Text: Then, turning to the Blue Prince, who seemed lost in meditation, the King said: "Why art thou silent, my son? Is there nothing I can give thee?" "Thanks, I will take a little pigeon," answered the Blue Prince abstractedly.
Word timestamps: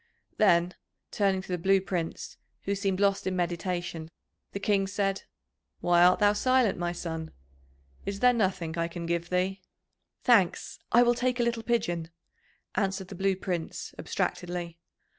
Then, 0.37 0.73
turning 1.11 1.43
to 1.43 1.47
the 1.47 1.59
Blue 1.59 1.79
Prince, 1.79 2.37
who 2.63 2.73
seemed 2.73 2.99
lost 2.99 3.27
in 3.27 3.35
meditation, 3.35 4.09
the 4.51 4.59
King 4.59 4.87
said: 4.87 5.25
"Why 5.79 6.03
art 6.03 6.17
thou 6.17 6.33
silent, 6.33 6.79
my 6.79 6.91
son? 6.91 7.29
Is 8.03 8.19
there 8.19 8.33
nothing 8.33 8.79
I 8.79 8.87
can 8.87 9.05
give 9.05 9.29
thee?" 9.29 9.61
"Thanks, 10.23 10.79
I 10.91 11.03
will 11.03 11.13
take 11.13 11.39
a 11.39 11.43
little 11.43 11.61
pigeon," 11.61 12.09
answered 12.73 13.09
the 13.09 13.13
Blue 13.15 13.35
Prince 13.35 13.93
abstractedly. 13.99 14.79